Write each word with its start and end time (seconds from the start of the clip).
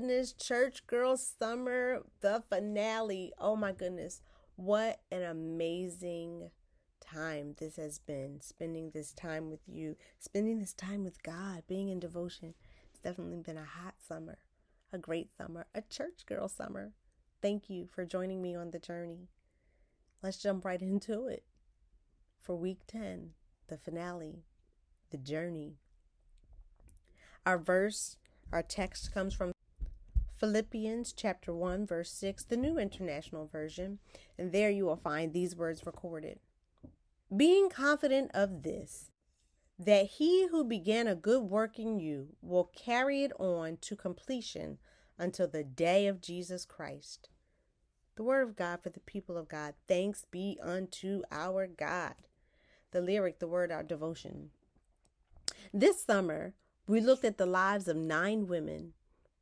goodness, 0.00 0.32
Church 0.32 0.86
Girl 0.86 1.14
Summer, 1.18 2.00
the 2.22 2.42
finale. 2.48 3.34
Oh 3.38 3.54
my 3.54 3.72
goodness. 3.72 4.22
What 4.56 5.00
an 5.12 5.22
amazing 5.22 6.50
time 7.00 7.54
this 7.58 7.76
has 7.76 7.98
been. 7.98 8.40
Spending 8.40 8.92
this 8.94 9.12
time 9.12 9.50
with 9.50 9.60
you, 9.66 9.96
spending 10.18 10.58
this 10.58 10.72
time 10.72 11.04
with 11.04 11.22
God, 11.22 11.64
being 11.68 11.90
in 11.90 12.00
devotion. 12.00 12.54
It's 12.90 13.00
definitely 13.00 13.40
been 13.40 13.58
a 13.58 13.64
hot 13.64 13.96
summer, 14.08 14.38
a 14.90 14.96
great 14.96 15.36
summer, 15.36 15.66
a 15.74 15.82
church 15.82 16.24
girl 16.24 16.48
summer. 16.48 16.92
Thank 17.42 17.68
you 17.68 17.86
for 17.86 18.06
joining 18.06 18.40
me 18.40 18.54
on 18.54 18.70
the 18.70 18.78
journey. 18.78 19.28
Let's 20.22 20.38
jump 20.38 20.64
right 20.64 20.80
into 20.80 21.26
it. 21.26 21.44
For 22.38 22.56
week 22.56 22.80
10, 22.86 23.32
the 23.68 23.76
finale, 23.76 24.44
the 25.10 25.18
journey. 25.18 25.74
Our 27.44 27.58
verse 27.58 28.16
our 28.52 28.62
text 28.62 29.14
comes 29.14 29.32
from 29.32 29.52
Philippians 30.40 31.12
chapter 31.12 31.54
1 31.54 31.86
verse 31.86 32.10
6, 32.12 32.44
the 32.44 32.56
New 32.56 32.78
International 32.78 33.46
Version, 33.46 33.98
and 34.38 34.52
there 34.52 34.70
you 34.70 34.86
will 34.86 34.96
find 34.96 35.34
these 35.34 35.54
words 35.54 35.84
recorded. 35.84 36.40
Being 37.36 37.68
confident 37.68 38.30
of 38.32 38.62
this, 38.62 39.10
that 39.78 40.06
he 40.06 40.48
who 40.48 40.64
began 40.64 41.06
a 41.06 41.14
good 41.14 41.42
work 41.42 41.78
in 41.78 42.00
you 42.00 42.28
will 42.40 42.72
carry 42.74 43.22
it 43.22 43.32
on 43.38 43.76
to 43.82 43.94
completion 43.94 44.78
until 45.18 45.46
the 45.46 45.62
day 45.62 46.06
of 46.06 46.22
Jesus 46.22 46.64
Christ. 46.64 47.28
The 48.16 48.22
word 48.22 48.48
of 48.48 48.56
God 48.56 48.82
for 48.82 48.88
the 48.88 49.00
people 49.00 49.36
of 49.36 49.46
God. 49.46 49.74
Thanks 49.88 50.24
be 50.30 50.58
unto 50.62 51.22
our 51.30 51.66
God. 51.66 52.14
The 52.92 53.02
lyric, 53.02 53.40
the 53.40 53.46
word, 53.46 53.70
our 53.70 53.82
devotion. 53.82 54.50
This 55.72 56.02
summer, 56.02 56.54
we 56.86 57.02
looked 57.02 57.26
at 57.26 57.36
the 57.36 57.46
lives 57.46 57.88
of 57.88 57.96
nine 57.96 58.46
women, 58.46 58.94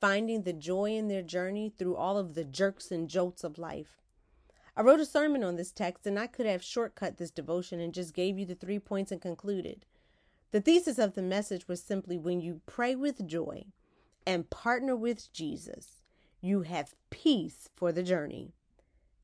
finding 0.00 0.42
the 0.42 0.52
joy 0.52 0.92
in 0.92 1.08
their 1.08 1.22
journey 1.22 1.72
through 1.76 1.96
all 1.96 2.18
of 2.18 2.34
the 2.34 2.44
jerks 2.44 2.90
and 2.90 3.08
jolts 3.08 3.44
of 3.44 3.58
life. 3.58 4.02
I 4.76 4.82
wrote 4.82 5.00
a 5.00 5.06
sermon 5.06 5.42
on 5.42 5.56
this 5.56 5.72
text, 5.72 6.06
and 6.06 6.18
I 6.18 6.26
could 6.26 6.46
have 6.46 6.62
shortcut 6.62 7.16
this 7.16 7.30
devotion 7.30 7.80
and 7.80 7.94
just 7.94 8.12
gave 8.14 8.38
you 8.38 8.44
the 8.44 8.54
three 8.54 8.78
points 8.78 9.10
and 9.10 9.20
concluded. 9.20 9.86
The 10.50 10.60
thesis 10.60 10.98
of 10.98 11.14
the 11.14 11.22
message 11.22 11.66
was 11.66 11.82
simply 11.82 12.18
when 12.18 12.40
you 12.40 12.60
pray 12.66 12.94
with 12.94 13.26
joy 13.26 13.64
and 14.26 14.50
partner 14.50 14.94
with 14.94 15.32
Jesus, 15.32 16.02
you 16.40 16.62
have 16.62 16.94
peace 17.10 17.68
for 17.74 17.90
the 17.90 18.02
journey. 18.02 18.52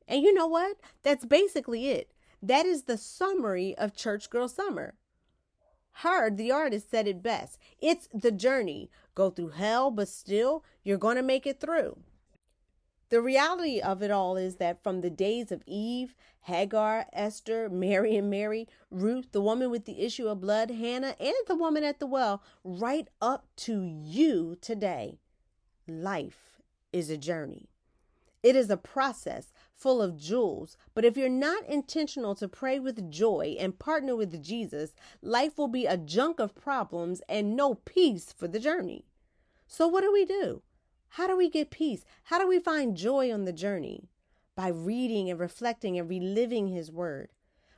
And 0.07 0.23
you 0.23 0.33
know 0.33 0.47
what? 0.47 0.77
That's 1.03 1.25
basically 1.25 1.89
it. 1.89 2.11
That 2.41 2.65
is 2.65 2.83
the 2.83 2.97
summary 2.97 3.77
of 3.77 3.95
Church 3.95 4.29
Girl 4.29 4.47
Summer. 4.47 4.95
Hard, 5.97 6.37
the 6.37 6.51
artist, 6.51 6.89
said 6.89 7.07
it 7.07 7.21
best. 7.21 7.59
It's 7.79 8.07
the 8.13 8.31
journey. 8.31 8.89
Go 9.15 9.29
through 9.29 9.49
hell, 9.49 9.91
but 9.91 10.07
still, 10.07 10.63
you're 10.83 10.97
going 10.97 11.17
to 11.17 11.23
make 11.23 11.45
it 11.45 11.59
through. 11.59 11.99
The 13.09 13.21
reality 13.21 13.79
of 13.79 14.01
it 14.01 14.09
all 14.09 14.37
is 14.37 14.55
that 14.55 14.81
from 14.81 15.01
the 15.01 15.11
days 15.11 15.51
of 15.51 15.61
Eve, 15.67 16.15
Hagar, 16.41 17.05
Esther, 17.13 17.69
Mary 17.69 18.17
and 18.17 18.29
Mary, 18.29 18.67
Ruth, 18.89 19.31
the 19.31 19.41
woman 19.41 19.69
with 19.69 19.85
the 19.85 20.01
issue 20.01 20.27
of 20.27 20.41
blood, 20.41 20.71
Hannah, 20.71 21.15
and 21.19 21.35
the 21.47 21.55
woman 21.55 21.83
at 21.83 21.99
the 21.99 22.07
well, 22.07 22.41
right 22.63 23.07
up 23.21 23.45
to 23.57 23.83
you 23.83 24.57
today, 24.59 25.19
life 25.87 26.59
is 26.91 27.11
a 27.11 27.17
journey. 27.17 27.69
It 28.41 28.55
is 28.55 28.69
a 28.69 28.77
process 28.77 29.53
full 29.83 30.01
of 30.01 30.15
jewels, 30.15 30.77
but 30.95 31.03
if 31.03 31.17
you're 31.17 31.27
not 31.27 31.67
intentional 31.67 32.35
to 32.35 32.47
pray 32.47 32.79
with 32.79 33.11
joy 33.11 33.53
and 33.59 33.77
partner 33.77 34.15
with 34.15 34.41
Jesus, 34.41 34.95
life 35.21 35.57
will 35.57 35.67
be 35.67 35.85
a 35.85 35.97
junk 35.97 36.39
of 36.39 36.55
problems 36.55 37.21
and 37.27 37.53
no 37.53 37.73
peace 37.75 38.31
for 38.31 38.47
the 38.47 38.61
journey. 38.61 39.03
So, 39.67 39.85
what 39.85 39.99
do 39.99 40.13
we 40.13 40.23
do? 40.23 40.61
How 41.09 41.27
do 41.27 41.35
we 41.35 41.49
get 41.49 41.69
peace? 41.69 42.05
How 42.23 42.39
do 42.39 42.47
we 42.47 42.59
find 42.59 42.95
joy 42.95 43.29
on 43.33 43.43
the 43.43 43.51
journey? 43.51 44.07
By 44.55 44.69
reading 44.69 45.29
and 45.29 45.37
reflecting 45.37 45.99
and 45.99 46.09
reliving 46.09 46.69
His 46.69 46.89
Word. 46.89 47.33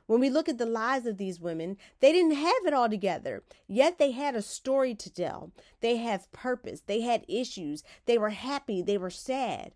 When 0.06 0.20
we 0.20 0.30
look 0.30 0.48
at 0.48 0.58
the 0.58 0.64
lives 0.64 1.06
of 1.06 1.18
these 1.18 1.40
women, 1.40 1.76
they 1.98 2.12
didn't 2.12 2.36
have 2.36 2.66
it 2.66 2.72
all 2.72 2.88
together, 2.88 3.42
yet 3.66 3.98
they 3.98 4.12
had 4.12 4.36
a 4.36 4.42
story 4.42 4.94
to 4.94 5.12
tell. 5.12 5.50
They 5.80 5.96
have 5.96 6.30
purpose, 6.30 6.82
they 6.86 7.00
had 7.00 7.24
issues, 7.26 7.82
they 8.04 8.16
were 8.16 8.30
happy, 8.30 8.80
they 8.80 8.96
were 8.96 9.10
sad. 9.10 9.72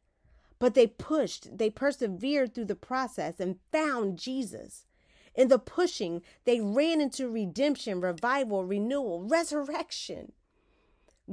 But 0.60 0.74
they 0.74 0.86
pushed, 0.86 1.56
they 1.56 1.70
persevered 1.70 2.54
through 2.54 2.66
the 2.66 2.76
process 2.76 3.40
and 3.40 3.58
found 3.72 4.18
Jesus. 4.18 4.84
In 5.34 5.48
the 5.48 5.58
pushing, 5.58 6.22
they 6.44 6.60
ran 6.60 7.00
into 7.00 7.30
redemption, 7.30 8.00
revival, 8.00 8.64
renewal, 8.64 9.22
resurrection. 9.22 10.32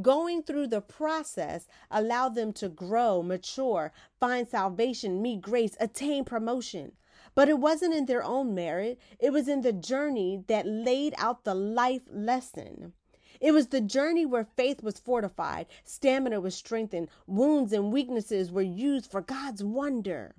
Going 0.01 0.43
through 0.43 0.67
the 0.67 0.81
process 0.81 1.67
allowed 1.91 2.35
them 2.35 2.53
to 2.53 2.69
grow, 2.69 3.21
mature, 3.21 3.91
find 4.19 4.47
salvation, 4.47 5.21
meet 5.21 5.41
grace, 5.41 5.75
attain 5.79 6.23
promotion. 6.23 6.94
But 7.35 7.49
it 7.49 7.59
wasn't 7.59 7.95
in 7.95 8.05
their 8.05 8.23
own 8.23 8.55
merit, 8.55 8.99
it 9.19 9.31
was 9.33 9.47
in 9.47 9.61
the 9.61 9.73
journey 9.73 10.44
that 10.47 10.65
laid 10.65 11.13
out 11.17 11.44
the 11.44 11.55
life 11.55 12.03
lesson. 12.09 12.94
It 13.40 13.52
was 13.52 13.68
the 13.68 13.81
journey 13.81 14.25
where 14.25 14.46
faith 14.56 14.81
was 14.81 15.00
fortified, 15.00 15.68
stamina 15.84 16.40
was 16.40 16.56
strengthened, 16.56 17.09
wounds 17.25 17.74
and 17.74 17.92
weaknesses 17.92 18.52
were 18.52 18.62
used 18.62 19.09
for 19.09 19.22
God's 19.22 19.64
wonder. 19.64 20.36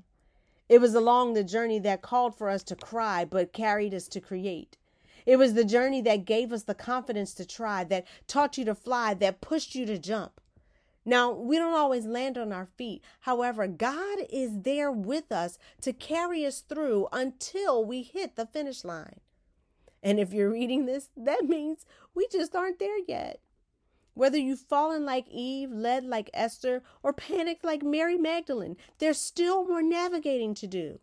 It 0.69 0.81
was 0.81 0.95
along 0.95 1.33
the 1.33 1.45
journey 1.45 1.79
that 1.81 2.03
called 2.03 2.35
for 2.35 2.51
us 2.51 2.63
to 2.65 2.77
cry, 2.77 3.25
but 3.25 3.53
carried 3.53 3.95
us 3.95 4.09
to 4.09 4.21
create. 4.21 4.77
It 5.25 5.37
was 5.37 5.55
the 5.55 5.65
journey 5.65 6.01
that 6.03 6.25
gave 6.25 6.53
us 6.53 6.63
the 6.63 6.75
confidence 6.75 7.35
to 7.35 7.47
try, 7.47 7.85
that 7.85 8.07
taught 8.27 8.59
you 8.59 8.65
to 8.65 8.75
fly, 8.75 9.15
that 9.15 9.41
pushed 9.41 9.75
you 9.75 9.87
to 9.87 9.99
jump. 9.99 10.41
Now, 11.05 11.33
we 11.33 11.57
don't 11.57 11.75
always 11.75 12.05
land 12.05 12.37
on 12.37 12.53
our 12.53 12.67
feet. 12.67 13.03
However, 13.21 13.67
God 13.67 14.19
is 14.31 14.61
there 14.61 14.93
with 14.93 15.33
us 15.33 15.59
to 15.81 15.93
carry 15.93 16.45
us 16.45 16.61
through 16.61 17.09
until 17.13 17.83
we 17.85 18.03
hit 18.03 18.37
the 18.37 18.45
finish 18.45 18.85
line. 18.85 19.21
And 20.03 20.21
if 20.21 20.33
you're 20.33 20.51
reading 20.51 20.87
this, 20.87 21.09
that 21.17 21.45
means 21.49 21.85
we 22.15 22.27
just 22.31 22.55
aren't 22.55 22.79
there 22.79 22.99
yet. 23.07 23.41
Whether 24.15 24.39
you've 24.39 24.61
fallen 24.61 25.05
like 25.05 25.29
Eve, 25.29 25.71
led 25.71 26.05
like 26.05 26.31
Esther, 26.35 26.83
or 27.03 27.13
panicked 27.13 27.65
like 27.65 27.83
Mary 27.85 28.19
Magdalene, 28.19 28.77
there's 28.99 29.21
still 29.21 29.65
more 29.65 29.83
navigating 29.83 30.55
to 30.55 30.67
do. 30.67 30.99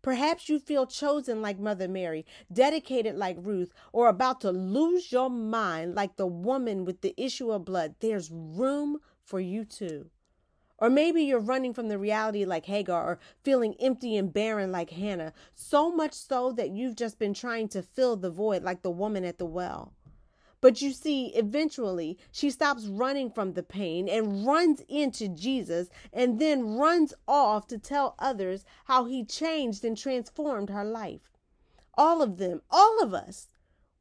Perhaps 0.00 0.48
you 0.48 0.58
feel 0.58 0.86
chosen 0.86 1.42
like 1.42 1.58
Mother 1.58 1.88
Mary, 1.88 2.24
dedicated 2.50 3.16
like 3.16 3.36
Ruth, 3.40 3.74
or 3.92 4.08
about 4.08 4.40
to 4.42 4.52
lose 4.52 5.10
your 5.12 5.28
mind 5.28 5.94
like 5.94 6.16
the 6.16 6.26
woman 6.26 6.84
with 6.84 7.00
the 7.00 7.12
issue 7.20 7.50
of 7.50 7.64
blood. 7.64 7.96
There's 8.00 8.30
room 8.30 9.00
for 9.24 9.40
you 9.40 9.64
too. 9.64 10.08
Or 10.78 10.90
maybe 10.90 11.22
you're 11.22 11.40
running 11.40 11.72
from 11.72 11.88
the 11.88 11.98
reality 11.98 12.44
like 12.44 12.66
Hagar 12.66 13.04
or 13.04 13.18
feeling 13.42 13.74
empty 13.80 14.16
and 14.16 14.32
barren 14.32 14.70
like 14.70 14.90
Hannah, 14.90 15.32
so 15.54 15.90
much 15.90 16.12
so 16.12 16.52
that 16.52 16.70
you've 16.70 16.96
just 16.96 17.18
been 17.18 17.32
trying 17.32 17.68
to 17.68 17.82
fill 17.82 18.16
the 18.16 18.30
void 18.30 18.62
like 18.62 18.82
the 18.82 18.90
woman 18.90 19.24
at 19.24 19.38
the 19.38 19.46
well. 19.46 19.94
But 20.60 20.82
you 20.82 20.92
see, 20.92 21.26
eventually 21.34 22.18
she 22.32 22.50
stops 22.50 22.86
running 22.86 23.30
from 23.30 23.52
the 23.52 23.62
pain 23.62 24.08
and 24.08 24.46
runs 24.46 24.82
into 24.88 25.28
Jesus 25.28 25.88
and 26.12 26.38
then 26.38 26.76
runs 26.76 27.14
off 27.28 27.66
to 27.68 27.78
tell 27.78 28.14
others 28.18 28.64
how 28.86 29.04
he 29.04 29.24
changed 29.24 29.84
and 29.84 29.96
transformed 29.96 30.70
her 30.70 30.84
life. 30.84 31.30
All 31.94 32.20
of 32.20 32.38
them, 32.38 32.62
all 32.70 33.02
of 33.02 33.14
us, 33.14 33.48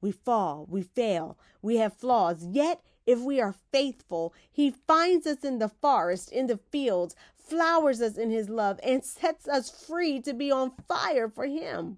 we 0.02 0.12
fall, 0.12 0.66
we 0.70 0.82
fail, 0.82 1.38
we 1.62 1.78
have 1.78 1.96
flaws, 1.96 2.46
yet 2.46 2.82
if 3.06 3.20
we 3.20 3.40
are 3.40 3.56
faithful, 3.72 4.34
He 4.52 4.72
finds 4.72 5.28
us 5.28 5.44
in 5.44 5.60
the 5.60 5.70
forest, 5.70 6.32
in 6.32 6.48
the 6.48 6.58
fields, 6.72 7.16
flowers 7.38 8.02
us 8.02 8.18
in 8.18 8.32
His 8.32 8.50
love, 8.50 8.80
and 8.84 9.04
sets 9.04 9.48
us 9.48 9.70
free 9.70 10.20
to 10.22 10.34
be 10.34 10.52
on 10.52 10.72
fire 10.88 11.30
for 11.30 11.46
Him. 11.46 11.98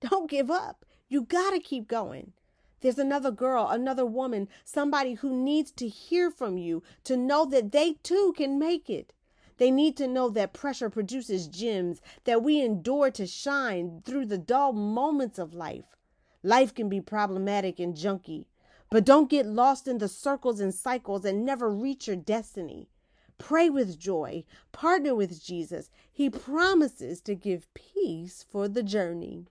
Don't 0.00 0.30
give 0.30 0.50
up. 0.50 0.84
You 1.08 1.22
got 1.22 1.50
to 1.50 1.60
keep 1.60 1.88
going. 1.88 2.32
There's 2.80 2.98
another 2.98 3.32
girl, 3.32 3.66
another 3.68 4.06
woman, 4.06 4.48
somebody 4.64 5.14
who 5.14 5.34
needs 5.34 5.72
to 5.72 5.88
hear 5.88 6.30
from 6.30 6.58
you 6.58 6.82
to 7.04 7.16
know 7.16 7.44
that 7.46 7.72
they 7.72 7.94
too 8.04 8.32
can 8.36 8.58
make 8.58 8.88
it. 8.88 9.12
They 9.56 9.72
need 9.72 9.96
to 9.96 10.06
know 10.06 10.28
that 10.30 10.52
pressure 10.52 10.88
produces 10.88 11.48
gems, 11.48 12.00
that 12.24 12.44
we 12.44 12.62
endure 12.62 13.10
to 13.10 13.26
shine 13.26 14.02
through 14.04 14.26
the 14.26 14.38
dull 14.38 14.72
moments 14.72 15.38
of 15.38 15.52
life. 15.52 15.96
Life 16.44 16.72
can 16.72 16.88
be 16.88 17.00
problematic 17.00 17.80
and 17.80 17.96
junky. 17.96 18.44
But 18.90 19.04
don't 19.04 19.30
get 19.30 19.46
lost 19.46 19.86
in 19.86 19.98
the 19.98 20.08
circles 20.08 20.60
and 20.60 20.74
cycles 20.74 21.24
and 21.24 21.44
never 21.44 21.68
reach 21.68 22.06
your 22.06 22.16
destiny. 22.16 22.88
Pray 23.36 23.70
with 23.70 23.98
joy. 23.98 24.44
Partner 24.72 25.14
with 25.14 25.42
Jesus. 25.42 25.90
He 26.12 26.30
promises 26.30 27.20
to 27.22 27.34
give 27.34 27.72
peace 27.74 28.44
for 28.50 28.66
the 28.66 28.82
journey. 28.82 29.46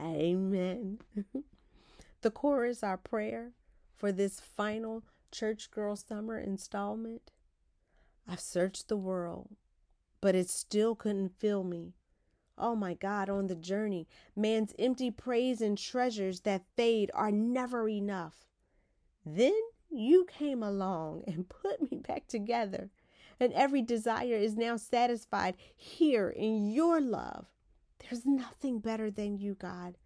Amen. 0.00 1.00
the 2.22 2.30
chorus, 2.30 2.82
our 2.82 2.96
prayer 2.96 3.52
for 3.96 4.12
this 4.12 4.40
final 4.40 5.02
Church 5.32 5.70
Girl 5.70 5.96
Summer 5.96 6.38
installment. 6.38 7.32
I've 8.26 8.40
searched 8.40 8.88
the 8.88 8.96
world, 8.96 9.56
but 10.20 10.34
it 10.34 10.48
still 10.48 10.94
couldn't 10.94 11.38
fill 11.38 11.64
me. 11.64 11.94
Oh 12.60 12.74
my 12.74 12.94
God, 12.94 13.30
on 13.30 13.46
the 13.46 13.54
journey, 13.54 14.08
man's 14.34 14.74
empty 14.78 15.12
praise 15.12 15.60
and 15.60 15.78
treasures 15.78 16.40
that 16.40 16.66
fade 16.76 17.10
are 17.14 17.30
never 17.30 17.88
enough. 17.88 18.46
Then 19.24 19.54
you 19.88 20.26
came 20.26 20.62
along 20.62 21.22
and 21.26 21.48
put 21.62 21.90
me 21.90 21.98
back 21.98 22.26
together, 22.26 22.90
and 23.38 23.52
every 23.52 23.82
desire 23.82 24.36
is 24.36 24.56
now 24.56 24.76
satisfied 24.76 25.54
here 25.76 26.28
in 26.30 26.70
your 26.70 27.00
love. 27.00 27.46
There's 27.98 28.26
nothing 28.26 28.80
better 28.80 29.10
than 29.10 29.38
you, 29.38 29.54
God. 29.54 29.96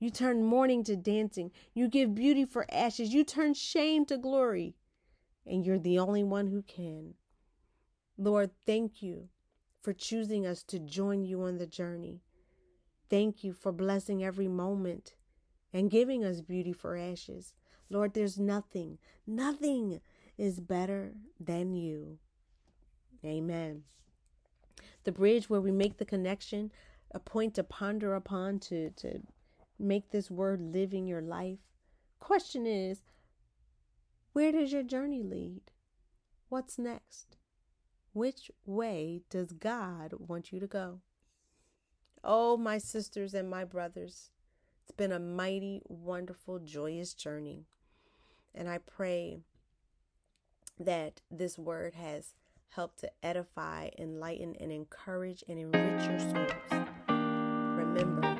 You 0.00 0.10
turn 0.10 0.44
mourning 0.44 0.82
to 0.84 0.96
dancing. 0.96 1.52
You 1.74 1.88
give 1.88 2.14
beauty 2.14 2.44
for 2.44 2.66
ashes. 2.70 3.12
You 3.14 3.24
turn 3.24 3.54
shame 3.54 4.04
to 4.06 4.16
glory. 4.16 4.76
And 5.46 5.64
you're 5.64 5.78
the 5.78 5.98
only 5.98 6.22
one 6.22 6.48
who 6.48 6.62
can. 6.62 7.14
Lord, 8.16 8.50
thank 8.66 9.02
you 9.02 9.28
for 9.88 9.94
choosing 9.94 10.46
us 10.46 10.62
to 10.62 10.78
join 10.78 11.24
you 11.24 11.40
on 11.40 11.56
the 11.56 11.66
journey. 11.66 12.20
Thank 13.08 13.42
you 13.42 13.54
for 13.54 13.72
blessing 13.72 14.22
every 14.22 14.46
moment 14.46 15.14
and 15.72 15.90
giving 15.90 16.22
us 16.22 16.42
beauty 16.42 16.74
for 16.74 16.94
ashes. 16.94 17.54
Lord, 17.88 18.12
there's 18.12 18.38
nothing, 18.38 18.98
nothing 19.26 20.02
is 20.36 20.60
better 20.60 21.14
than 21.40 21.72
you. 21.72 22.18
Amen. 23.24 23.84
The 25.04 25.12
bridge 25.12 25.48
where 25.48 25.62
we 25.62 25.72
make 25.72 25.96
the 25.96 26.04
connection, 26.04 26.70
a 27.12 27.18
point 27.18 27.54
to 27.54 27.64
ponder 27.64 28.14
upon, 28.14 28.58
to, 28.58 28.90
to 28.90 29.20
make 29.78 30.10
this 30.10 30.30
word 30.30 30.60
live 30.60 30.92
in 30.92 31.06
your 31.06 31.22
life. 31.22 31.60
Question 32.20 32.66
is, 32.66 33.00
where 34.34 34.52
does 34.52 34.70
your 34.70 34.82
journey 34.82 35.22
lead? 35.22 35.62
What's 36.50 36.78
next? 36.78 37.37
Which 38.18 38.50
way 38.66 39.22
does 39.30 39.52
God 39.52 40.12
want 40.18 40.50
you 40.50 40.58
to 40.58 40.66
go? 40.66 40.98
Oh, 42.24 42.56
my 42.56 42.76
sisters 42.76 43.32
and 43.32 43.48
my 43.48 43.62
brothers, 43.62 44.32
it's 44.82 44.90
been 44.90 45.12
a 45.12 45.20
mighty, 45.20 45.82
wonderful, 45.86 46.58
joyous 46.58 47.14
journey. 47.14 47.66
And 48.56 48.68
I 48.68 48.78
pray 48.78 49.38
that 50.80 51.20
this 51.30 51.56
word 51.56 51.94
has 51.94 52.34
helped 52.70 52.98
to 53.02 53.10
edify, 53.22 53.90
enlighten, 53.96 54.56
and 54.58 54.72
encourage 54.72 55.44
and 55.48 55.60
enrich 55.60 56.08
your 56.08 56.18
souls. 56.18 56.86
Remember, 57.08 58.36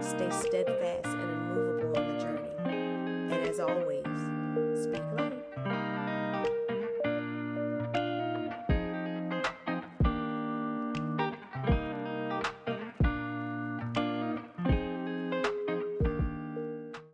stay 0.00 0.30
steadfast 0.32 1.06
and 1.06 1.30
immovable 1.30 2.00
on 2.00 2.16
the 2.16 2.20
journey. 2.20 2.50
And 3.32 3.46
as 3.46 3.60
always, 3.60 4.03